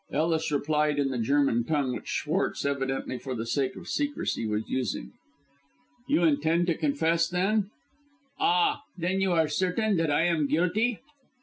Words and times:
Ellis 0.11 0.51
replied 0.51 0.97
in 0.97 1.11
the 1.11 1.19
German 1.19 1.63
tongue 1.63 1.93
which 1.95 2.07
Schwartz, 2.07 2.65
evidently 2.65 3.19
for 3.19 3.35
the 3.35 3.45
sake 3.45 3.75
of 3.75 3.87
secrecy, 3.87 4.47
was 4.47 4.67
using. 4.67 5.11
"You 6.07 6.23
intend 6.23 6.65
to 6.67 6.75
confess, 6.75 7.27
then?" 7.29 7.69
"Ah, 8.39 8.81
then 8.97 9.21
you 9.21 9.33
are 9.33 9.47
certain 9.47 9.97
that 9.97 10.09
I 10.09 10.23
am 10.23 10.47
guilty?" 10.47 11.01